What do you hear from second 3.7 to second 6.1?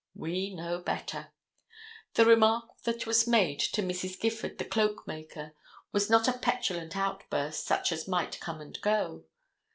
Mrs. Gifford, the cloakmaker, was